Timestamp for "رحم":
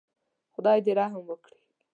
0.99-1.23